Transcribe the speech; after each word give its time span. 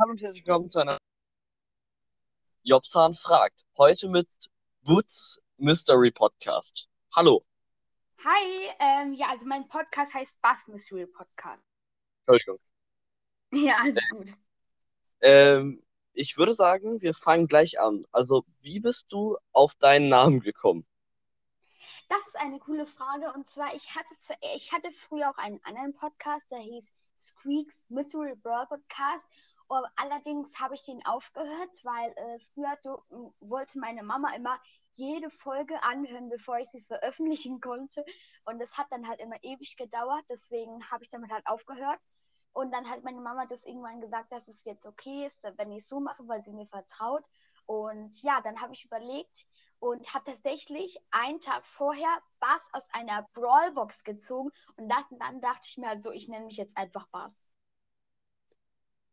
Hallo 0.00 0.12
und 0.12 0.22
herzlich 0.22 0.46
willkommen 0.46 0.70
zu 0.70 0.78
einer 0.78 0.96
Jobsan 2.62 3.14
fragt. 3.14 3.62
Heute 3.76 4.08
mit 4.08 4.26
Woods 4.84 5.38
Mystery 5.58 6.10
Podcast. 6.10 6.88
Hallo. 7.14 7.44
Hi, 8.24 8.70
ähm, 8.78 9.12
ja, 9.12 9.26
also 9.28 9.44
mein 9.46 9.68
Podcast 9.68 10.14
heißt 10.14 10.40
Bass 10.40 10.66
Mystery 10.66 11.06
Podcast. 11.06 11.62
Entschuldigung. 12.26 12.58
Ja, 13.52 13.76
alles 13.82 14.02
gut. 14.10 14.32
Ähm, 15.20 15.82
ich 16.14 16.38
würde 16.38 16.54
sagen, 16.54 17.02
wir 17.02 17.12
fangen 17.12 17.46
gleich 17.46 17.78
an. 17.78 18.06
Also, 18.12 18.46
wie 18.62 18.80
bist 18.80 19.12
du 19.12 19.36
auf 19.52 19.74
deinen 19.74 20.08
Namen 20.08 20.40
gekommen? 20.40 20.86
Das 22.08 22.26
ist 22.28 22.40
eine 22.40 22.58
coole 22.60 22.86
Frage. 22.86 23.30
Und 23.34 23.46
zwar, 23.46 23.74
ich 23.74 23.94
hatte, 23.94 24.16
zu, 24.16 24.32
ich 24.56 24.72
hatte 24.72 24.90
früher 24.90 25.28
auch 25.28 25.36
einen 25.36 25.62
anderen 25.64 25.92
Podcast, 25.92 26.50
der 26.50 26.60
hieß 26.60 26.94
Squeaks 27.18 27.90
Mystery 27.90 28.34
Brawl 28.36 28.66
Podcast. 28.66 29.28
Aber 29.72 29.90
allerdings 29.96 30.60
habe 30.60 30.74
ich 30.74 30.84
den 30.84 31.04
aufgehört, 31.06 31.70
weil 31.82 32.12
äh, 32.16 32.38
früher 32.52 32.76
do, 32.82 33.02
wollte 33.40 33.78
meine 33.78 34.02
Mama 34.02 34.34
immer 34.34 34.60
jede 34.92 35.30
Folge 35.30 35.82
anhören, 35.82 36.28
bevor 36.28 36.58
ich 36.58 36.68
sie 36.68 36.82
veröffentlichen 36.82 37.58
konnte. 37.58 38.04
Und 38.44 38.60
das 38.60 38.76
hat 38.76 38.88
dann 38.90 39.08
halt 39.08 39.20
immer 39.20 39.42
ewig 39.42 39.78
gedauert. 39.78 40.24
Deswegen 40.28 40.90
habe 40.90 41.04
ich 41.04 41.08
damit 41.08 41.30
halt 41.30 41.46
aufgehört. 41.46 41.98
Und 42.52 42.70
dann 42.70 42.90
hat 42.90 43.02
meine 43.02 43.22
Mama 43.22 43.46
das 43.46 43.64
irgendwann 43.64 44.02
gesagt, 44.02 44.30
dass 44.30 44.46
es 44.46 44.62
jetzt 44.64 44.84
okay 44.84 45.24
ist, 45.24 45.50
wenn 45.56 45.72
ich 45.72 45.78
es 45.78 45.88
so 45.88 46.00
mache, 46.00 46.28
weil 46.28 46.42
sie 46.42 46.52
mir 46.52 46.66
vertraut. 46.66 47.24
Und 47.64 48.20
ja, 48.22 48.42
dann 48.42 48.60
habe 48.60 48.74
ich 48.74 48.84
überlegt 48.84 49.46
und 49.78 50.12
habe 50.12 50.24
tatsächlich 50.24 50.98
einen 51.12 51.40
Tag 51.40 51.64
vorher 51.64 52.20
Bass 52.40 52.68
aus 52.74 52.90
einer 52.92 53.26
Brawlbox 53.32 54.04
gezogen. 54.04 54.50
Und 54.76 54.90
dann, 54.90 55.04
dann 55.18 55.40
dachte 55.40 55.66
ich 55.66 55.78
mir 55.78 55.88
halt 55.88 56.02
so, 56.02 56.12
ich 56.12 56.28
nenne 56.28 56.44
mich 56.44 56.58
jetzt 56.58 56.76
einfach 56.76 57.06
Bass. 57.06 57.48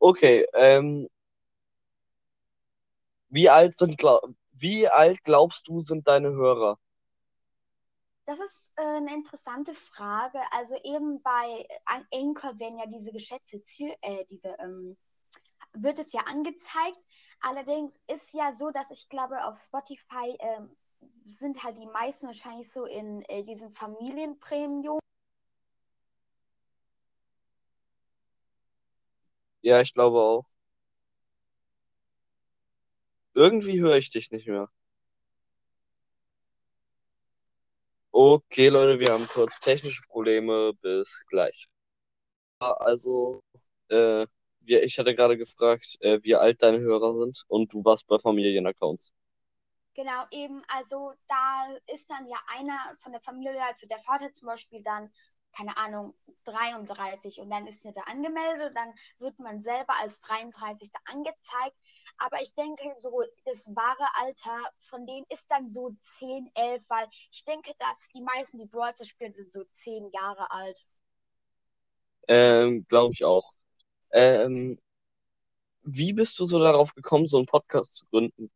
Okay, 0.09 0.44
ähm, 0.55 1.08
wie 3.27 3.48
alt 3.48 3.77
sind, 3.77 4.02
wie 4.53 4.88
alt 4.88 5.23
glaubst 5.23 5.67
du, 5.67 5.81
sind 5.81 6.08
deine 6.08 6.31
Hörer? 6.31 6.80
Das 8.25 8.39
ist 8.39 8.73
äh, 8.78 8.81
eine 8.81 9.14
interessante 9.14 9.75
Frage. 9.75 10.39
Also 10.50 10.75
eben 10.83 11.22
bei 11.22 11.67
Anchor 12.11 12.58
werden 12.58 12.80
ja 12.80 12.88
diese 12.88 13.11
geschätzte 13.11 13.61
Ziel, 13.61 13.94
äh, 14.02 14.25
diese, 14.25 14.56
ähm, 14.58 14.98
wird 15.73 16.00
es 16.00 16.11
ja 16.11 16.22
angezeigt. 16.22 16.98
Allerdings 17.42 18.02
ist 18.08 18.33
ja 18.33 18.52
so, 18.52 18.72
dass 18.72 18.89
ich 18.89 19.09
glaube, 19.09 19.45
auf 19.45 19.59
Spotify 19.59 20.36
ähm, 20.39 20.76
sind 21.23 21.64
halt 21.64 21.78
die 21.78 21.86
meisten 21.86 22.26
wahrscheinlich 22.26 22.72
so 22.72 22.86
in 22.86 23.22
äh, 23.28 23.44
diesem 23.44 23.72
Familienpremium. 23.73 25.00
Ja, 29.61 29.81
ich 29.81 29.93
glaube 29.93 30.19
auch. 30.19 30.45
Irgendwie 33.33 33.79
höre 33.79 33.97
ich 33.97 34.11
dich 34.11 34.29
nicht 34.31 34.47
mehr. 34.47 34.69
Okay, 38.11 38.69
Leute, 38.69 38.99
wir 38.99 39.13
haben 39.13 39.27
kurz 39.27 39.59
technische 39.59 40.02
Probleme. 40.09 40.73
Bis 40.81 41.25
gleich. 41.30 41.67
Also, 42.59 43.43
äh, 43.89 44.27
wir, 44.61 44.83
ich 44.83 44.99
hatte 44.99 45.15
gerade 45.15 45.37
gefragt, 45.37 45.97
äh, 46.02 46.19
wie 46.23 46.35
alt 46.35 46.61
deine 46.63 46.80
Hörer 46.80 47.17
sind 47.19 47.43
und 47.47 47.73
du 47.73 47.83
warst 47.85 48.07
bei 48.07 48.19
Familienaccounts. 48.19 49.13
Genau, 49.95 50.23
eben, 50.31 50.61
also 50.69 51.13
da 51.27 51.67
ist 51.93 52.09
dann 52.09 52.27
ja 52.27 52.37
einer 52.47 52.95
von 52.99 53.11
der 53.11 53.21
Familie, 53.21 53.61
also 53.65 53.87
der 53.87 53.99
Vater 53.99 54.31
zum 54.31 54.47
Beispiel 54.47 54.81
dann 54.83 55.11
keine 55.52 55.78
Ahnung, 55.78 56.14
33 56.45 57.39
und 57.42 57.50
dann 57.50 57.67
ist 57.67 57.86
er 57.86 57.92
da 57.92 58.02
angemeldet 58.02 58.69
und 58.69 58.75
dann 58.75 58.94
wird 59.19 59.39
man 59.39 59.61
selber 59.61 59.94
als 60.00 60.22
33 60.22 60.92
da 60.92 61.00
angezeigt. 61.05 61.75
Aber 62.17 62.42
ich 62.42 62.53
denke, 62.55 62.83
so 62.97 63.23
das 63.45 63.73
wahre 63.75 64.08
Alter 64.16 64.72
von 64.80 65.05
denen 65.05 65.25
ist 65.30 65.50
dann 65.50 65.67
so 65.67 65.92
10, 65.97 66.50
11, 66.53 66.83
weil 66.89 67.08
ich 67.31 67.44
denke, 67.45 67.72
dass 67.80 68.09
die 68.14 68.22
meisten, 68.22 68.58
die 68.58 68.65
Brawl 68.65 68.93
spielen, 69.04 69.32
sind 69.32 69.49
so 69.49 69.64
10 69.64 70.11
Jahre 70.11 70.52
alt. 70.52 70.77
Ähm, 72.27 72.86
glaube 72.87 73.14
ich 73.14 73.23
auch. 73.23 73.54
Ähm, 74.11 74.80
wie 75.83 76.14
bist 76.14 76.37
du 76.39 76.45
so 76.45 76.60
darauf 76.60 76.93
gekommen, 76.93 77.26
so 77.26 77.37
einen 77.37 77.45
Podcast 77.45 77.95
zu 77.95 78.05
gründen? 78.08 78.52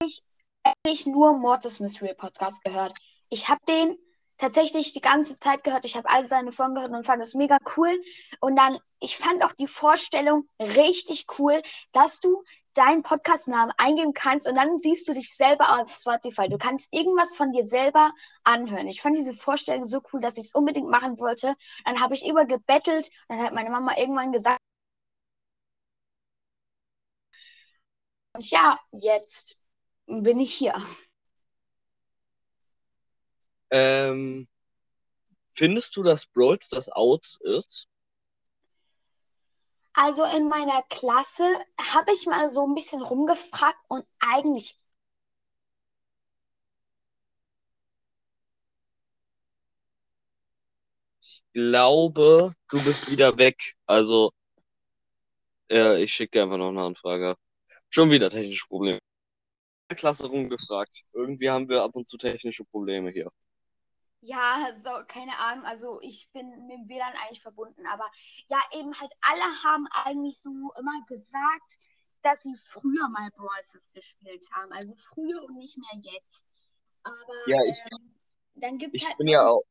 Ich 0.00 0.22
habe 0.64 1.10
nur 1.10 1.36
Mortis 1.36 1.80
Mystery 1.80 2.14
Podcast 2.14 2.62
gehört. 2.62 2.94
Ich 3.30 3.48
habe 3.48 3.60
den 3.68 3.96
tatsächlich 4.38 4.92
die 4.92 5.00
ganze 5.00 5.36
Zeit 5.38 5.64
gehört. 5.64 5.84
Ich 5.84 5.96
habe 5.96 6.08
all 6.08 6.24
seine 6.24 6.52
Folgen 6.52 6.74
gehört 6.74 6.92
und 6.92 7.04
fand 7.04 7.20
es 7.20 7.34
mega 7.34 7.58
cool. 7.76 8.00
Und 8.40 8.56
dann, 8.56 8.78
ich 9.00 9.16
fand 9.18 9.42
auch 9.44 9.52
die 9.52 9.66
Vorstellung 9.66 10.48
richtig 10.60 11.26
cool, 11.38 11.60
dass 11.92 12.20
du 12.20 12.44
deinen 12.74 13.02
Podcast-Namen 13.02 13.72
eingeben 13.76 14.14
kannst 14.14 14.48
und 14.48 14.54
dann 14.54 14.78
siehst 14.78 15.08
du 15.08 15.12
dich 15.12 15.34
selber 15.34 15.80
auf 15.80 15.90
Spotify. 15.90 16.48
Du 16.48 16.58
kannst 16.58 16.94
irgendwas 16.94 17.34
von 17.34 17.50
dir 17.52 17.66
selber 17.66 18.12
anhören. 18.44 18.86
Ich 18.86 19.02
fand 19.02 19.18
diese 19.18 19.34
Vorstellung 19.34 19.84
so 19.84 20.00
cool, 20.12 20.20
dass 20.20 20.38
ich 20.38 20.44
es 20.44 20.54
unbedingt 20.54 20.88
machen 20.88 21.18
wollte. 21.18 21.56
Dann 21.84 22.00
habe 22.00 22.14
ich 22.14 22.24
immer 22.24 22.46
gebettelt. 22.46 23.10
Dann 23.28 23.42
hat 23.42 23.52
meine 23.52 23.70
Mama 23.70 23.96
irgendwann 23.96 24.32
gesagt, 24.32 24.60
und 28.34 28.48
ja, 28.50 28.78
jetzt 28.92 29.58
bin 30.06 30.38
ich 30.38 30.54
hier. 30.54 30.74
Ähm, 33.70 34.48
findest 35.50 35.96
du, 35.96 36.02
dass 36.02 36.26
Brawl 36.26 36.58
das 36.70 36.88
out 36.90 37.38
ist? 37.40 37.88
Also 39.94 40.24
in 40.24 40.48
meiner 40.48 40.82
Klasse 40.90 41.44
habe 41.92 42.12
ich 42.12 42.26
mal 42.26 42.50
so 42.50 42.64
ein 42.66 42.74
bisschen 42.74 43.02
rumgefragt 43.02 43.78
und 43.88 44.06
eigentlich. 44.20 44.78
Ich 51.20 51.42
glaube, 51.52 52.54
du 52.68 52.84
bist 52.84 53.10
wieder 53.10 53.36
weg. 53.36 53.74
Also, 53.86 54.30
äh, 55.70 56.02
ich 56.02 56.12
schicke 56.12 56.30
dir 56.32 56.42
einfach 56.44 56.58
noch 56.58 56.68
eine 56.68 56.82
Anfrage. 56.84 57.36
Schon 57.90 58.10
wieder 58.10 58.30
technische 58.30 58.66
Probleme. 58.68 58.98
Klasse 59.96 60.26
rumgefragt. 60.28 61.04
Irgendwie 61.12 61.50
haben 61.50 61.68
wir 61.68 61.82
ab 61.82 61.96
und 61.96 62.06
zu 62.06 62.16
technische 62.18 62.64
Probleme 62.64 63.10
hier. 63.10 63.30
Ja, 64.20 64.72
so, 64.72 64.90
keine 65.06 65.38
Ahnung. 65.38 65.64
Also 65.64 66.00
ich 66.00 66.30
bin 66.32 66.48
mit 66.66 66.70
dem 66.70 66.88
WLAN 66.88 67.14
eigentlich 67.22 67.42
verbunden. 67.42 67.86
Aber 67.86 68.10
ja, 68.48 68.58
eben 68.72 68.98
halt 68.98 69.12
alle 69.20 69.62
haben 69.62 69.86
eigentlich 69.90 70.40
so 70.40 70.50
immer 70.76 71.04
gesagt, 71.06 71.78
dass 72.22 72.42
sie 72.42 72.56
früher 72.56 73.08
mal 73.08 73.30
Brawl 73.36 73.62
Stars 73.62 73.90
gespielt 73.92 74.46
haben. 74.52 74.72
Also 74.72 74.94
früher 74.96 75.42
und 75.44 75.56
nicht 75.56 75.78
mehr 75.78 76.00
jetzt. 76.00 76.46
Aber 77.04 77.34
ja, 77.46 77.62
ich, 77.64 77.76
ähm, 77.92 78.14
dann 78.54 78.78
gibt 78.78 78.96
es 78.96 79.06
halt. 79.06 79.16
bin 79.18 79.28
ja 79.28 79.46
auch. 79.46 79.62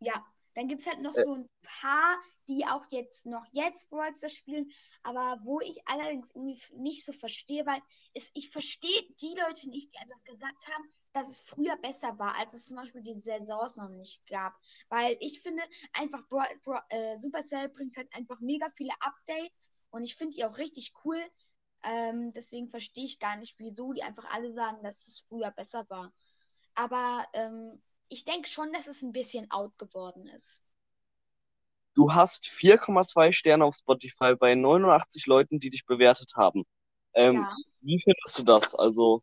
Ja, 0.00 0.24
dann 0.54 0.66
gibt 0.66 0.80
es 0.80 0.86
halt 0.88 1.00
noch 1.00 1.14
äh, 1.14 1.22
so 1.22 1.34
ein 1.34 1.48
paar, 1.62 2.18
die 2.48 2.66
auch 2.66 2.84
jetzt 2.90 3.26
noch 3.26 3.46
jetzt 3.52 3.88
Brawl 3.88 4.12
Stars 4.12 4.34
spielen, 4.34 4.70
aber 5.02 5.38
wo 5.44 5.60
ich 5.60 5.86
allerdings 5.86 6.32
irgendwie 6.34 6.60
nicht 6.74 7.04
so 7.04 7.12
verstehe, 7.12 7.64
weil 7.66 7.80
es, 8.14 8.30
ich 8.34 8.50
verstehe 8.50 9.06
die 9.20 9.34
Leute 9.38 9.68
nicht, 9.68 9.92
die 9.92 9.98
einfach 9.98 10.22
gesagt 10.24 10.66
haben, 10.66 10.92
dass 11.12 11.28
es 11.28 11.40
früher 11.40 11.76
besser 11.76 12.18
war, 12.18 12.36
als 12.38 12.54
es 12.54 12.66
zum 12.66 12.76
Beispiel 12.76 13.02
die 13.02 13.14
Saisons 13.14 13.76
noch 13.76 13.88
nicht 13.88 14.26
gab. 14.26 14.54
Weil 14.88 15.16
ich 15.20 15.40
finde 15.40 15.62
einfach, 15.92 16.26
Bra 16.28 16.46
Bra 16.64 16.84
äh, 16.88 17.16
Supercell 17.16 17.68
bringt 17.68 17.96
halt 17.96 18.14
einfach 18.14 18.40
mega 18.40 18.68
viele 18.74 18.92
Updates 19.00 19.72
und 19.90 20.04
ich 20.04 20.16
finde 20.16 20.36
die 20.36 20.44
auch 20.44 20.58
richtig 20.58 20.92
cool. 21.04 21.20
Ähm, 21.82 22.32
deswegen 22.34 22.68
verstehe 22.68 23.04
ich 23.04 23.18
gar 23.18 23.36
nicht, 23.36 23.58
wieso 23.58 23.92
die 23.92 24.02
einfach 24.02 24.26
alle 24.32 24.52
sagen, 24.52 24.82
dass 24.82 25.06
es 25.06 25.24
früher 25.28 25.50
besser 25.50 25.86
war. 25.88 26.12
Aber 26.74 27.24
ähm, 27.32 27.82
ich 28.08 28.24
denke 28.24 28.48
schon, 28.48 28.72
dass 28.72 28.86
es 28.86 29.02
ein 29.02 29.12
bisschen 29.12 29.50
out 29.50 29.76
geworden 29.78 30.26
ist. 30.28 30.62
Du 31.94 32.12
hast 32.12 32.44
4,2 32.44 33.32
Sterne 33.32 33.64
auf 33.64 33.74
Spotify 33.74 34.34
bei 34.36 34.54
89 34.54 35.26
Leuten, 35.26 35.58
die 35.58 35.70
dich 35.70 35.86
bewertet 35.86 36.34
haben. 36.36 36.64
Ähm, 37.14 37.36
ja. 37.36 37.56
Wie 37.80 38.00
findest 38.00 38.38
du 38.38 38.42
das? 38.44 38.74
Also. 38.74 39.22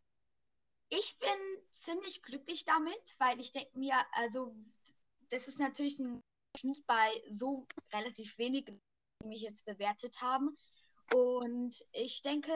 Ich 0.90 1.18
bin 1.18 1.47
ziemlich 1.88 2.22
glücklich 2.22 2.64
damit, 2.64 3.16
weil 3.18 3.40
ich 3.40 3.52
denke 3.52 3.78
mir, 3.78 3.96
also 4.12 4.54
das 5.30 5.48
ist 5.48 5.58
natürlich 5.58 5.98
ein 5.98 6.22
Schnitt 6.58 6.86
bei 6.86 7.22
so 7.28 7.66
relativ 7.92 8.36
wenigen, 8.36 8.80
die 9.22 9.28
mich 9.28 9.40
jetzt 9.40 9.64
bewertet 9.64 10.20
haben. 10.20 10.56
Und 11.14 11.86
ich 11.92 12.20
denke, 12.20 12.52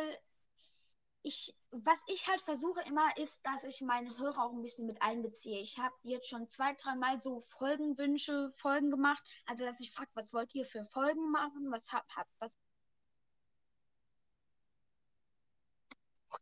ich, 1.23 1.57
was 1.71 2.05
ich 2.09 2.29
halt 2.29 2.43
versuche 2.43 2.83
immer, 2.83 3.17
ist, 3.17 3.47
dass 3.47 3.65
ich 3.65 3.81
meine 3.81 4.19
Hörer 4.19 4.45
auch 4.45 4.53
ein 4.53 4.63
bisschen 4.63 4.87
mit 4.87 5.01
einbeziehe. 5.01 5.61
Ich 5.61 5.79
habe 5.79 5.95
jetzt 6.03 6.29
schon 6.29 6.49
zwei, 6.49 6.75
dreimal 6.75 7.19
so 7.19 7.41
Folgenwünsche, 7.41 8.51
Folgen 8.51 8.91
gemacht. 8.91 9.23
Also, 9.47 9.65
dass 9.65 9.81
ich 9.81 9.93
frage, 9.93 10.11
was 10.15 10.35
wollt 10.35 10.55
ihr 10.55 10.67
für 10.67 10.85
Folgen 10.85 11.31
machen? 11.31 11.71
Was 11.71 11.91
habt, 11.93 12.15
hab, 12.17 12.29
was. 12.39 12.59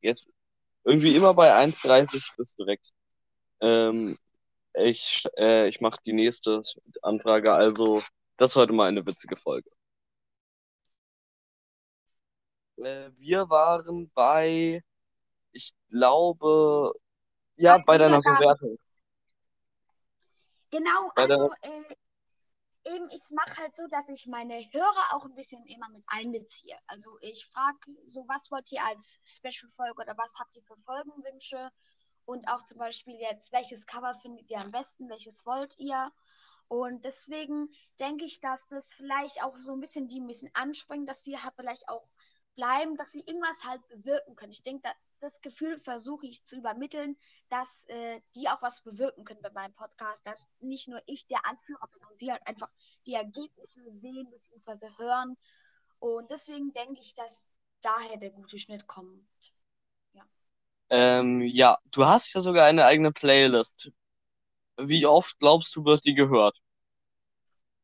Jetzt 0.00 0.28
irgendwie 0.84 1.14
immer 1.16 1.34
bei 1.34 1.52
1,30 1.52 2.36
bist 2.36 2.58
du 2.58 2.66
weg. 2.66 2.80
Ähm, 3.60 4.18
ich 4.74 5.24
äh, 5.36 5.68
ich 5.68 5.80
mache 5.80 6.00
die 6.06 6.12
nächste 6.12 6.62
Anfrage. 7.02 7.52
Also, 7.52 8.02
das 8.36 8.56
war 8.56 8.62
heute 8.62 8.72
mal 8.72 8.88
eine 8.88 9.04
witzige 9.04 9.36
Folge. 9.36 9.70
Äh, 12.78 13.10
wir 13.16 13.50
waren 13.50 14.10
bei, 14.14 14.82
ich 15.52 15.74
glaube, 15.88 16.94
ja, 17.56 17.78
bei 17.84 17.98
deiner 17.98 18.20
Bewertung. 18.20 18.78
Genau, 20.70 21.10
bei 21.14 21.22
also 21.22 21.50
äh, 21.62 21.94
eben, 22.84 23.08
ich 23.10 23.22
mache 23.30 23.60
halt 23.60 23.74
so, 23.74 23.86
dass 23.88 24.08
ich 24.08 24.26
meine 24.26 24.54
Hörer 24.72 25.14
auch 25.14 25.24
ein 25.24 25.34
bisschen 25.34 25.64
immer 25.66 25.88
mit 25.90 26.04
einbeziehe. 26.06 26.76
Also 26.86 27.18
ich 27.20 27.46
frage 27.46 27.78
so, 28.04 28.24
was 28.28 28.50
wollt 28.50 28.70
ihr 28.72 28.84
als 28.84 29.20
Special-Folge 29.24 30.02
oder 30.02 30.16
was 30.16 30.34
habt 30.38 30.56
ihr 30.56 30.62
für 30.62 30.76
Folgenwünsche? 30.76 31.70
Und 32.24 32.48
auch 32.48 32.62
zum 32.62 32.78
Beispiel 32.78 33.16
jetzt, 33.20 33.52
welches 33.52 33.86
Cover 33.86 34.14
findet 34.14 34.48
ihr 34.50 34.60
am 34.60 34.70
besten, 34.70 35.08
welches 35.08 35.44
wollt 35.46 35.76
ihr? 35.78 36.12
Und 36.68 37.04
deswegen 37.04 37.68
denke 37.98 38.24
ich, 38.24 38.40
dass 38.40 38.68
das 38.68 38.92
vielleicht 38.92 39.42
auch 39.42 39.58
so 39.58 39.72
ein 39.72 39.80
bisschen 39.80 40.06
die 40.06 40.20
ein 40.20 40.28
bisschen 40.28 40.50
anspringen, 40.54 41.06
dass 41.06 41.24
sie 41.24 41.36
halt 41.36 41.54
vielleicht 41.56 41.88
auch 41.88 42.06
bleiben, 42.54 42.96
dass 42.96 43.10
sie 43.10 43.20
irgendwas 43.20 43.64
halt 43.64 43.86
bewirken 43.88 44.36
können. 44.36 44.52
Ich 44.52 44.62
denke, 44.62 44.90
das 45.20 45.40
Gefühl 45.40 45.78
versuche 45.78 46.26
ich 46.26 46.42
zu 46.44 46.56
übermitteln, 46.56 47.16
dass 47.48 47.84
äh, 47.88 48.20
die 48.34 48.48
auch 48.48 48.62
was 48.62 48.82
bewirken 48.82 49.24
können 49.24 49.42
bei 49.42 49.50
meinem 49.50 49.74
Podcast, 49.74 50.26
dass 50.26 50.48
nicht 50.60 50.88
nur 50.88 51.02
ich 51.06 51.26
der 51.26 51.46
Anführer 51.46 51.86
bin 51.88 52.04
und 52.04 52.18
sie 52.18 52.30
halt 52.30 52.46
einfach 52.46 52.70
die 53.06 53.14
Ergebnisse 53.14 53.82
sehen 53.88 54.28
bzw. 54.30 54.88
hören. 54.98 55.36
Und 55.98 56.30
deswegen 56.30 56.72
denke 56.72 57.00
ich, 57.00 57.14
dass 57.14 57.46
daher 57.82 58.16
der 58.16 58.30
gute 58.30 58.58
Schnitt 58.58 58.86
kommt. 58.86 59.52
Ähm, 60.90 61.40
ja, 61.42 61.78
du 61.92 62.04
hast 62.04 62.34
ja 62.34 62.40
sogar 62.40 62.66
eine 62.66 62.84
eigene 62.84 63.12
Playlist. 63.12 63.92
Wie 64.76 65.06
oft 65.06 65.38
glaubst 65.38 65.74
du, 65.76 65.84
wird 65.84 66.04
die 66.04 66.14
gehört? 66.14 66.56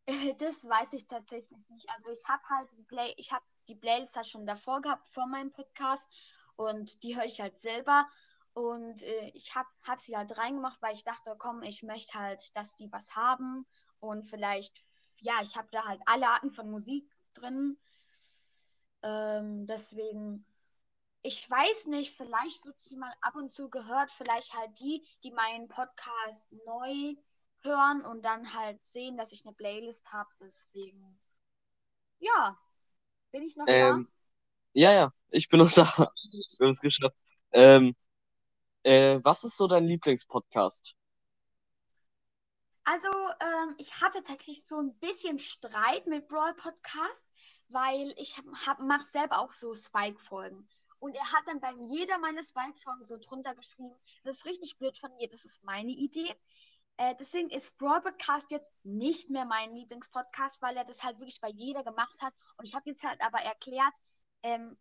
Das 0.39 0.65
weiß 0.65 0.93
ich 0.93 1.07
tatsächlich 1.07 1.69
nicht. 1.69 1.89
Also 1.97 2.13
ich 2.13 2.23
habe 2.29 2.43
halt 2.49 2.71
die 2.77 2.85
Play 2.85 3.13
ich 3.17 3.33
habe 3.33 3.45
die 3.69 3.75
Playlist 3.75 4.15
halt 4.15 4.29
schon 4.29 4.47
davor 4.47 4.81
gehabt 4.81 5.09
vor 5.09 5.27
meinem 5.27 5.53
Podcast 5.53 6.09
und 6.57 7.03
die 7.03 7.17
höre 7.17 7.25
ich 7.27 7.41
halt 7.41 7.59
selber 7.59 8.07
und 8.55 9.03
äh, 9.03 9.31
ich 9.35 9.55
habe 9.55 9.69
hab 9.83 10.01
sie 10.01 10.17
halt 10.17 10.37
reingemacht, 10.39 10.81
weil 10.83 10.95
ich 10.95 11.05
dachte, 11.05 11.37
komm, 11.39 11.63
ich 11.63 11.83
möchte 11.83 12.19
halt, 12.19 12.57
dass 12.57 12.77
die 12.77 12.91
was 12.93 13.15
haben 13.15 13.67
und 14.01 14.25
vielleicht, 14.25 14.75
ja, 15.21 15.35
ich 15.43 15.57
habe 15.57 15.69
da 15.73 15.85
halt 15.85 16.01
alle 16.07 16.29
Arten 16.29 16.51
von 16.51 16.71
Musik 16.71 17.11
drin. 17.35 17.79
Ähm, 19.03 19.67
deswegen, 19.67 20.47
ich 21.23 21.49
weiß 21.51 21.87
nicht, 21.89 22.17
vielleicht 22.17 22.65
wird 22.65 22.81
sie 22.81 22.97
mal 22.97 23.13
ab 23.21 23.37
und 23.37 23.51
zu 23.51 23.69
gehört, 23.69 24.11
vielleicht 24.11 24.55
halt 24.57 24.79
die, 24.81 25.07
die 25.25 25.33
meinen 25.33 25.69
Podcast 25.69 26.51
neu 26.67 27.15
hören 27.63 28.05
und 28.05 28.25
dann 28.25 28.55
halt 28.55 28.85
sehen, 28.85 29.17
dass 29.17 29.33
ich 29.33 29.45
eine 29.45 29.55
Playlist 29.55 30.13
habe. 30.13 30.31
Deswegen, 30.41 31.21
ja, 32.21 32.59
bin 33.33 33.43
ich 33.43 33.57
noch 33.57 33.67
Ähm, 33.67 34.09
ja, 34.77 34.93
ja, 34.93 35.13
ich 35.31 35.49
bin 35.49 35.61
noch 35.61 35.73
da. 35.73 35.87
Wir 36.59 36.67
haben 36.67 36.71
es 36.71 36.81
geschafft. 36.81 37.17
Ähm, 37.53 37.97
äh, 38.83 39.21
was 39.23 39.43
ist 39.43 39.57
so 39.57 39.67
dein 39.67 39.87
Lieblingspodcast? 39.87 40.95
Also, 42.85 43.09
ähm, 43.09 43.75
ich 43.79 44.03
hatte 44.03 44.23
tatsächlich 44.23 44.67
so 44.67 44.77
ein 44.77 44.95
bisschen 44.99 45.39
Streit 45.39 46.07
mit 46.07 46.29
Brawl 46.29 46.55
Podcast, 46.55 47.33
weil 47.69 48.15
ich 48.19 48.37
mache 48.79 49.05
selber 49.05 49.41
auch 49.41 49.53
so 49.53 49.75
Spike-Folgen. 49.75 50.69
Und 50.99 51.15
er 51.15 51.33
hat 51.33 51.47
dann 51.47 51.61
bei 51.61 51.73
jeder 51.89 52.19
meiner 52.19 52.43
Spike-Folgen 52.43 53.03
so 53.03 53.17
drunter 53.17 53.55
geschrieben, 53.55 53.97
das 54.25 54.39
ist 54.39 54.45
richtig 54.45 54.77
blöd 54.77 54.99
von 54.99 55.15
mir, 55.17 55.27
das 55.29 55.47
ist 55.47 55.65
meine 55.65 55.93
Idee. 55.93 56.37
Äh, 56.99 57.15
deswegen 57.19 57.51
ist 57.51 57.77
Brawl 57.79 58.03
Podcast 58.03 58.51
jetzt 58.51 58.71
nicht 58.85 59.31
mehr 59.31 59.47
mein 59.47 59.75
Lieblingspodcast, 59.75 60.61
weil 60.61 60.77
er 60.77 60.85
das 60.85 61.03
halt 61.03 61.19
wirklich 61.19 61.41
bei 61.41 61.51
jeder 61.51 61.83
gemacht 61.83 62.23
hat. 62.23 62.35
Und 62.57 62.67
ich 62.69 62.75
habe 62.75 62.89
jetzt 62.89 63.05
halt 63.05 63.21
aber 63.23 63.39
erklärt, 63.39 63.99
ähm, 64.47 64.77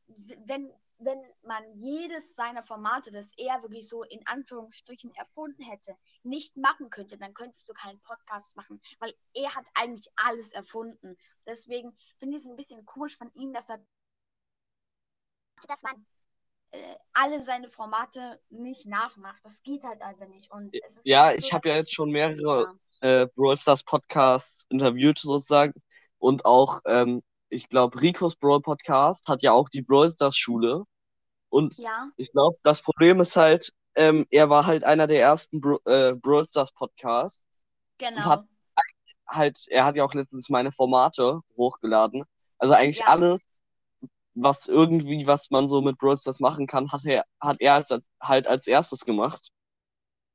wenn, 0.45 0.71
wenn 0.99 1.21
man 1.43 1.63
jedes 1.73 2.35
seiner 2.35 2.61
Formate, 2.61 3.11
das 3.11 3.31
er 3.35 3.63
wirklich 3.63 3.89
so 3.89 4.03
in 4.03 4.25
Anführungsstrichen 4.27 5.13
erfunden 5.15 5.63
hätte, 5.63 5.95
nicht 6.21 6.55
machen 6.55 6.91
könnte, 6.91 7.17
dann 7.17 7.33
könntest 7.33 7.67
du 7.67 7.73
keinen 7.73 7.99
Podcast 8.01 8.55
machen, 8.55 8.79
weil 8.99 9.13
er 9.33 9.55
hat 9.55 9.65
eigentlich 9.73 10.07
alles 10.23 10.51
erfunden. 10.51 11.17
Deswegen 11.47 11.97
finde 12.19 12.35
ich 12.37 12.43
es 12.43 12.49
ein 12.49 12.55
bisschen 12.55 12.85
komisch 12.85 13.17
von 13.17 13.33
ihm, 13.33 13.53
dass 13.53 13.69
er, 13.69 13.83
dass 15.67 15.81
man 15.81 16.05
äh, 16.71 16.95
alle 17.13 17.41
seine 17.41 17.67
Formate 17.67 18.39
nicht 18.49 18.85
nachmacht. 18.85 19.43
Das 19.43 19.63
geht 19.63 19.83
halt 19.83 20.03
einfach 20.03 20.27
nicht. 20.27 20.51
Und 20.51 20.75
Ja, 21.05 21.31
so, 21.31 21.37
ich 21.39 21.51
habe 21.51 21.69
ja 21.69 21.75
jetzt 21.77 21.93
schon 21.93 22.11
mehrere 22.11 22.77
äh, 23.01 23.25
Brawl 23.35 23.57
Stars 23.57 23.83
Podcasts 23.83 24.67
interviewt 24.69 25.17
sozusagen 25.17 25.73
und 26.19 26.45
auch, 26.45 26.81
ähm, 26.85 27.23
ich 27.55 27.69
glaube, 27.69 28.01
Ricos 28.01 28.35
Brawl 28.35 28.61
Podcast 28.61 29.27
hat 29.27 29.41
ja 29.43 29.51
auch 29.53 29.69
die 29.69 29.81
Brawl 29.81 30.11
Stars 30.11 30.37
Schule 30.37 30.83
und 31.49 31.75
Ja, 31.77 32.09
ich 32.17 32.31
glaube, 32.31 32.57
das 32.63 32.81
Problem 32.81 33.19
ist 33.21 33.35
halt, 33.35 33.71
ähm, 33.95 34.25
er 34.31 34.49
war 34.49 34.65
halt 34.65 34.83
einer 34.83 35.07
der 35.07 35.21
ersten 35.21 35.61
Bro 35.61 35.79
äh, 35.85 36.13
Brawl 36.15 36.45
Stars 36.47 36.71
Podcasts 36.73 37.63
genau. 37.97 38.21
hat- 38.25 38.45
halt, 39.27 39.59
er 39.69 39.85
hat 39.85 39.95
ja 39.95 40.03
auch 40.05 40.13
letztens 40.13 40.49
meine 40.49 40.71
Formate 40.71 41.41
hochgeladen. 41.57 42.23
Also 42.59 42.73
eigentlich 42.75 42.99
Ja. 42.99 43.07
alles, 43.07 43.43
was 44.35 44.67
irgendwie, 44.67 45.27
was 45.27 45.49
man 45.51 45.67
so 45.67 45.81
mit 45.81 45.97
Brawl 45.97 46.17
Stars 46.17 46.39
machen 46.39 46.67
kann, 46.67 46.91
hat 46.91 47.05
er, 47.05 47.25
hat 47.41 47.57
er 47.61 47.75
als, 47.75 47.93
halt 48.21 48.47
als 48.47 48.67
erstes 48.67 49.05
gemacht. 49.05 49.49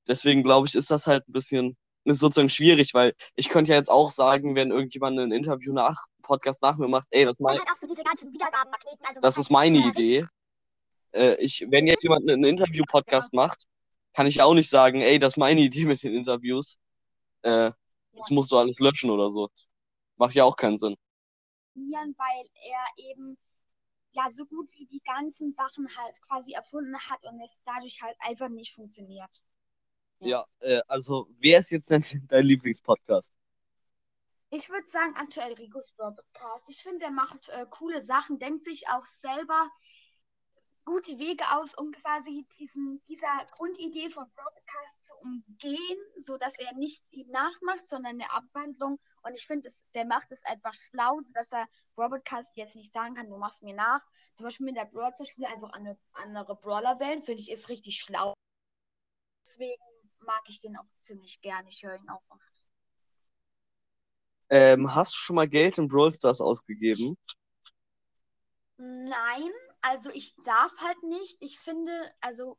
Deswegen 0.08 0.42
glaube 0.42 0.66
ich, 0.66 0.74
ist 0.74 0.90
das 0.90 1.06
halt 1.06 1.28
ein 1.28 1.32
bisschen, 1.32 1.76
ist 2.04 2.20
sozusagen 2.20 2.48
schwierig, 2.48 2.94
weil 2.94 3.14
ich 3.36 3.48
könnte 3.48 3.72
ja 3.72 3.78
jetzt 3.78 3.90
auch 3.90 4.10
sagen, 4.10 4.54
wenn 4.54 4.70
irgendjemand 4.70 5.18
ein 5.18 5.32
Interview 5.32 5.72
nach, 5.72 6.06
Podcast 6.22 6.62
nach 6.62 6.76
mir 6.78 6.88
macht, 6.88 7.08
ey, 7.10 7.24
das, 7.24 7.36
ist 7.36 7.40
mein, 7.40 7.58
halt 7.58 7.68
so. 7.76 7.86
Also 9.06 9.20
das 9.20 9.38
ist 9.38 9.50
meine 9.50 9.78
Idee. 9.78 10.26
Äh, 11.12 11.34
ich, 11.36 11.66
wenn 11.68 11.86
jetzt 11.86 12.02
jemand 12.02 12.28
einen 12.28 12.44
Interview-Podcast 12.44 13.32
macht, 13.32 13.66
kann 14.14 14.26
ich 14.26 14.36
ja 14.36 14.44
auch 14.44 14.54
nicht 14.54 14.70
sagen, 14.70 15.00
ey, 15.00 15.18
das 15.18 15.34
ist 15.34 15.36
meine 15.36 15.60
Idee 15.60 15.84
mit 15.84 16.02
den 16.02 16.14
Interviews. 16.14 16.78
Äh, 17.42 17.72
das 18.12 18.28
Ja. 18.28 18.34
musst 18.34 18.52
du 18.52 18.58
alles 18.58 18.78
löschen 18.78 19.10
oder 19.10 19.30
so. 19.30 19.48
Macht 20.16 20.34
ja 20.34 20.44
auch 20.44 20.56
keinen 20.56 20.78
Sinn. 20.78 20.96
weil 21.74 22.46
er 22.54 23.10
eben 23.10 23.38
ja 24.12 24.28
so 24.28 24.44
gut 24.46 24.68
wie 24.74 24.86
die 24.86 25.00
ganzen 25.04 25.52
Sachen 25.52 25.88
halt 25.96 26.20
quasi 26.22 26.52
erfunden 26.52 26.98
hat 26.98 27.24
und 27.24 27.40
es 27.40 27.62
dadurch 27.64 28.02
halt 28.02 28.16
einfach 28.20 28.48
nicht 28.48 28.74
funktioniert. 28.74 29.30
Ja, 30.20 30.44
äh, 30.60 30.80
also 30.86 31.28
wer 31.38 31.60
ist 31.60 31.70
jetzt 31.70 31.90
denn 31.90 32.02
dein 32.28 32.44
Lieblingspodcast? 32.44 33.32
Ich 34.50 34.68
würde 34.68 34.86
sagen, 34.86 35.14
aktuell 35.16 35.54
Brawl 35.54 36.14
Podcast. 36.14 36.68
Ich 36.68 36.82
finde, 36.82 37.04
er 37.04 37.10
macht 37.10 37.48
äh, 37.50 37.66
coole 37.70 38.00
Sachen, 38.00 38.38
denkt 38.38 38.64
sich 38.64 38.88
auch 38.88 39.04
selber 39.04 39.70
gute 40.84 41.18
Wege 41.18 41.44
aus, 41.52 41.74
um 41.74 41.92
quasi 41.92 42.46
diesen, 42.58 43.00
dieser 43.02 43.46
Grundidee 43.52 44.10
von 44.10 44.28
Brawl 44.30 44.52
Podcast 44.52 45.04
zu 45.04 45.14
umgehen, 45.22 45.98
sodass 46.16 46.58
er 46.58 46.74
nicht 46.74 47.04
ihn 47.12 47.30
nachmacht, 47.30 47.86
sondern 47.86 48.20
eine 48.20 48.32
Abwandlung. 48.32 48.98
Und 49.22 49.34
ich 49.34 49.46
finde, 49.46 49.68
der 49.94 50.04
macht 50.04 50.32
es 50.32 50.44
einfach 50.44 50.74
schlau, 50.74 51.20
sodass 51.20 51.52
er 51.52 51.68
Brawl 51.94 52.10
Podcast 52.10 52.56
jetzt 52.56 52.76
nicht 52.76 52.92
sagen 52.92 53.14
kann, 53.14 53.28
du 53.30 53.36
machst 53.36 53.62
mir 53.62 53.74
nach. 53.74 54.04
Zum 54.34 54.44
Beispiel 54.44 54.66
mit 54.66 54.76
der 54.76 54.86
Brawl 54.86 55.12
Schule 55.14 55.48
einfach 55.48 55.70
eine 55.70 55.96
andere 56.24 56.56
Brawler 56.56 56.98
wählen, 56.98 57.22
finde 57.22 57.40
ich, 57.40 57.50
ist 57.50 57.68
richtig 57.68 57.96
schlau. 57.98 58.34
Deswegen 59.44 59.89
mag 60.22 60.42
ich 60.48 60.60
den 60.60 60.76
auch 60.76 60.88
ziemlich 60.98 61.40
gern. 61.40 61.66
Ich 61.66 61.82
höre 61.82 61.96
ihn 61.96 62.08
auch 62.08 62.22
oft. 62.28 62.62
Ähm, 64.50 64.94
hast 64.94 65.12
du 65.14 65.18
schon 65.18 65.36
mal 65.36 65.48
Geld 65.48 65.78
in 65.78 65.88
Brawl 65.88 66.12
Stars 66.12 66.40
ausgegeben? 66.40 67.16
Nein, 68.78 69.50
also 69.82 70.10
ich 70.10 70.34
darf 70.44 70.72
halt 70.80 71.02
nicht. 71.04 71.36
Ich 71.40 71.58
finde, 71.60 71.92
also 72.22 72.58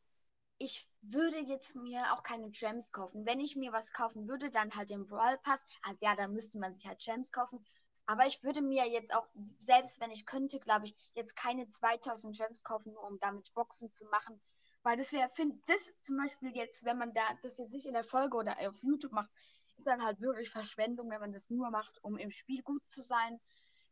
ich 0.59 0.87
würde 1.01 1.37
jetzt 1.39 1.75
mir 1.75 2.13
auch 2.13 2.23
keine 2.23 2.51
Gems 2.51 2.91
kaufen. 2.91 3.25
Wenn 3.25 3.39
ich 3.39 3.55
mir 3.55 3.73
was 3.73 3.91
kaufen 3.91 4.27
würde, 4.27 4.51
dann 4.51 4.75
halt 4.75 4.91
den 4.91 5.07
Brawl 5.07 5.37
Pass. 5.39 5.65
Also 5.81 6.05
ja, 6.05 6.15
da 6.15 6.27
müsste 6.27 6.59
man 6.59 6.73
sich 6.73 6.85
halt 6.87 7.01
Gems 7.03 7.31
kaufen. 7.31 7.65
Aber 8.05 8.25
ich 8.27 8.43
würde 8.43 8.61
mir 8.61 8.87
jetzt 8.87 9.13
auch, 9.15 9.27
selbst 9.57 9.99
wenn 9.99 10.11
ich 10.11 10.25
könnte, 10.25 10.59
glaube 10.59 10.85
ich, 10.85 10.95
jetzt 11.13 11.35
keine 11.35 11.67
2000 11.67 12.37
Gems 12.37 12.63
kaufen, 12.63 12.93
nur 12.93 13.03
um 13.07 13.19
damit 13.19 13.53
Boxen 13.53 13.91
zu 13.91 14.05
machen. 14.05 14.39
Weil 14.83 14.97
das 14.97 15.13
wäre, 15.13 15.29
finde 15.29 15.57
das 15.67 15.89
zum 16.01 16.17
Beispiel 16.17 16.55
jetzt, 16.55 16.85
wenn 16.85 16.97
man 16.97 17.13
da 17.13 17.21
das 17.43 17.57
jetzt 17.57 17.73
nicht 17.73 17.85
in 17.85 17.93
der 17.93 18.03
Folge 18.03 18.37
oder 18.37 18.57
auf 18.59 18.81
YouTube 18.81 19.11
macht, 19.11 19.29
ist 19.77 19.87
dann 19.87 20.03
halt 20.03 20.21
wirklich 20.21 20.49
Verschwendung, 20.49 21.09
wenn 21.09 21.19
man 21.19 21.33
das 21.33 21.49
nur 21.49 21.69
macht, 21.69 22.03
um 22.03 22.17
im 22.17 22.31
Spiel 22.31 22.61
gut 22.63 22.87
zu 22.87 23.01
sein. 23.01 23.39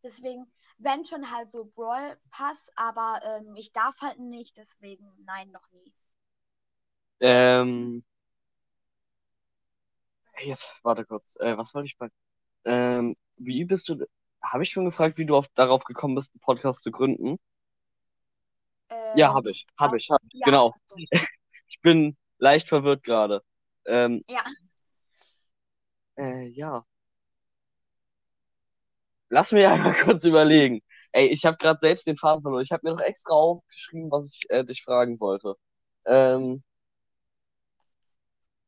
Deswegen, 0.04 0.52
wenn 0.78 1.06
schon 1.06 1.32
halt 1.32 1.52
so 1.52 1.66
Brawl 1.66 2.18
Pass, 2.32 2.72
aber 2.76 3.20
ähm, 3.24 3.56
ich 3.56 3.72
darf 3.72 4.02
halt 4.02 4.20
nicht, 4.20 4.58
deswegen 4.58 5.12
nein, 5.26 5.52
noch 5.52 5.70
nie. 5.72 5.94
Ähm, 7.20 8.04
jetzt, 10.42 10.80
warte 10.84 11.06
kurz. 11.06 11.36
Äh, 11.40 11.58
was 11.58 11.74
wollte 11.74 11.88
ich 11.88 11.98
bei? 11.98 12.10
Ähm, 12.66 13.16
wie 13.36 13.66
bist 13.66 13.90
du? 13.90 14.06
Habe 14.42 14.64
ich 14.64 14.70
schon 14.70 14.86
gefragt, 14.86 15.18
wie 15.18 15.26
du 15.26 15.36
auf, 15.36 15.48
darauf 15.50 15.84
gekommen 15.84 16.16
bist, 16.16 16.34
einen 16.34 16.42
Podcast 16.42 16.82
zu 16.82 16.92
gründen? 16.92 17.38
Ja, 19.16 19.30
Ähm, 19.30 19.36
habe 19.36 19.52
ich. 19.52 19.66
Habe 19.78 19.98
ich, 19.98 20.10
hab 20.10 20.22
ich. 20.24 20.40
ja, 20.40 20.46
Genau. 20.46 20.74
Ich 21.72 21.82
bin 21.82 22.18
leicht 22.40 22.68
verwirrt 22.68 23.04
gerade. 23.04 23.44
Ähm, 23.86 24.24
Ja, 24.28 24.44
äh, 26.18 26.48
ja. 26.48 26.86
Lass 29.30 29.52
mir 29.52 29.72
einmal 29.72 29.94
kurz 30.04 30.26
überlegen. 30.26 30.82
Ey, 31.12 31.28
ich 31.28 31.46
habe 31.46 31.58
gerade 31.58 31.80
selbst 31.80 32.08
den 32.08 32.18
Faden 32.18 32.42
verloren. 32.42 32.64
Ich 32.64 32.72
habe 32.72 32.82
mir 32.88 32.92
noch 32.96 33.02
extra 33.02 33.34
aufgeschrieben, 33.34 34.12
was 34.12 34.32
ich 34.34 34.50
äh, 34.50 34.64
dich 34.64 34.84
fragen 34.84 35.20
wollte. 35.20 35.56
Ähm, 36.06 36.64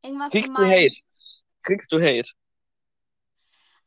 Irgendwas 0.03 0.31
kriegst 0.31 0.50
du. 0.57 0.63
Hate? 0.63 0.95
Kriegst 1.63 1.91
du 1.91 2.00
Hate? 2.01 2.31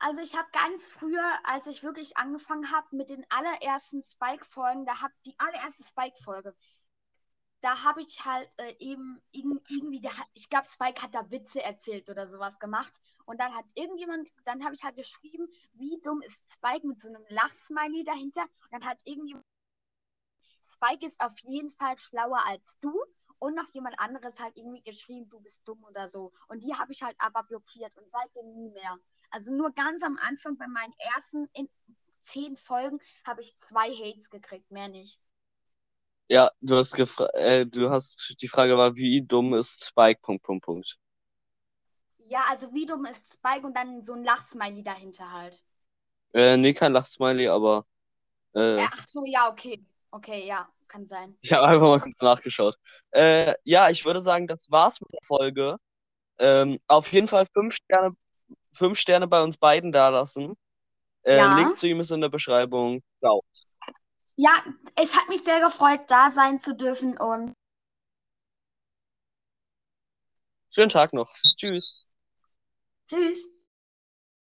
Also 0.04 0.20
ich 0.20 0.36
habe 0.36 0.46
ganz 0.52 0.92
früher, 0.92 1.24
als 1.44 1.66
ich 1.66 1.82
wirklich 1.82 2.16
angefangen 2.16 2.70
habe 2.70 2.94
mit 2.94 3.08
den 3.10 3.26
allerersten 3.30 4.02
Spike-Folgen, 4.02 4.86
da 4.86 5.00
hab 5.00 5.10
die 5.26 5.34
allererste 5.38 5.82
Spike-Folge, 5.82 6.54
da 7.62 7.82
habe 7.82 8.00
ich 8.02 8.24
halt 8.24 8.48
äh, 8.58 8.76
eben 8.78 9.20
irg- 9.34 9.60
irgendwie, 9.68 10.00
der 10.00 10.12
ich 10.34 10.48
glaube, 10.50 10.66
Spike 10.66 11.02
hat 11.02 11.14
da 11.14 11.28
Witze 11.32 11.62
erzählt 11.64 12.08
oder 12.10 12.26
sowas 12.28 12.58
gemacht. 12.60 13.00
Und 13.24 13.40
dann 13.40 13.54
hat 13.54 13.64
irgendjemand, 13.74 14.28
dann 14.44 14.64
habe 14.64 14.74
ich 14.74 14.84
halt 14.84 14.96
geschrieben, 14.96 15.48
wie 15.72 16.00
dumm 16.02 16.20
ist 16.22 16.52
Spike 16.54 16.86
mit 16.86 17.00
so 17.00 17.08
einem 17.08 17.24
Lachsmiley 17.30 18.04
dahinter. 18.04 18.42
Und 18.42 18.72
dann 18.72 18.84
hat 18.84 19.00
irgendjemand, 19.04 19.44
Spike 20.62 21.06
ist 21.06 21.20
auf 21.20 21.38
jeden 21.40 21.70
Fall 21.70 21.96
schlauer 21.96 22.40
als 22.48 22.80
du. 22.80 22.92
Und 23.38 23.54
noch 23.54 23.68
jemand 23.74 23.98
anderes 24.00 24.40
halt 24.40 24.56
irgendwie 24.56 24.82
geschrieben, 24.82 25.28
du 25.28 25.38
bist 25.40 25.68
dumm 25.68 25.84
oder 25.84 26.08
so. 26.08 26.32
Und 26.48 26.64
die 26.64 26.74
habe 26.74 26.92
ich 26.92 27.02
halt 27.02 27.14
aber 27.20 27.42
blockiert 27.42 27.94
und 27.98 28.08
seitdem 28.08 28.52
nie 28.54 28.70
mehr. 28.70 28.98
Also 29.34 29.52
nur 29.52 29.72
ganz 29.72 30.04
am 30.04 30.16
Anfang 30.18 30.56
bei 30.56 30.68
meinen 30.68 30.94
ersten 31.12 31.48
zehn 32.20 32.56
Folgen 32.56 33.00
habe 33.24 33.40
ich 33.42 33.56
zwei 33.56 33.90
Hates 33.90 34.30
gekriegt, 34.30 34.70
mehr 34.70 34.86
nicht. 34.86 35.18
Ja, 36.28 36.50
du 36.60 36.76
hast 36.76 36.96
äh, 37.34 37.66
du 37.66 37.90
hast 37.90 38.36
die 38.40 38.48
Frage 38.48 38.78
war, 38.78 38.96
wie 38.96 39.22
dumm 39.26 39.54
ist 39.54 39.84
Spike? 39.84 40.20
Punkt, 40.22 40.44
Punkt, 40.44 40.64
Punkt. 40.64 40.98
Ja, 42.28 42.42
also 42.48 42.72
wie 42.72 42.86
dumm 42.86 43.04
ist 43.06 43.34
Spike 43.34 43.66
und 43.66 43.76
dann 43.76 44.02
so 44.02 44.12
ein 44.14 44.24
Lachsmiley 44.24 44.82
dahinter 44.82 45.32
halt. 45.32 45.62
Äh, 46.32 46.56
nee, 46.56 46.74
kein 46.74 46.92
Lachsmiley, 46.92 47.48
aber 47.48 47.86
äh, 48.54 48.80
Ja, 48.80 48.88
ach 48.92 49.04
so, 49.06 49.24
ja, 49.24 49.48
okay. 49.50 49.84
Okay, 50.10 50.46
ja, 50.46 50.68
kann 50.88 51.04
sein. 51.06 51.36
ich 51.40 51.52
habe 51.52 51.66
einfach 51.66 51.82
mal 51.88 52.00
kurz 52.00 52.20
nachgeschaut. 52.22 52.76
Äh, 53.10 53.54
ja, 53.64 53.90
ich 53.90 54.04
würde 54.04 54.22
sagen, 54.22 54.46
das 54.46 54.70
war's 54.70 55.00
mit 55.00 55.12
der 55.12 55.20
Folge. 55.24 55.76
Ähm, 56.38 56.78
auf 56.88 57.12
jeden 57.12 57.28
Fall 57.28 57.46
fünf 57.54 57.74
Sterne, 57.76 58.16
fünf 58.74 58.98
Sterne 58.98 59.26
bei 59.28 59.42
uns 59.42 59.56
beiden 59.56 59.92
dalassen. 59.92 60.54
Äh, 61.22 61.36
Ja. 61.38 61.56
Link 61.58 61.76
zu 61.76 61.86
ihm 61.88 62.00
ist 62.00 62.10
in 62.10 62.20
der 62.20 62.28
Beschreibung. 62.28 63.02
Ciao. 63.20 63.42
Ja, 64.36 64.50
es 64.96 65.14
hat 65.16 65.28
mich 65.28 65.42
sehr 65.42 65.60
gefreut, 65.60 66.00
da 66.08 66.30
sein 66.30 66.58
zu 66.58 66.74
dürfen 66.74 67.16
und 67.18 67.54
Schönen 70.70 70.88
Tag 70.88 71.12
noch. 71.12 71.32
Tschüss. 71.56 72.04
tschüss. 73.08 73.53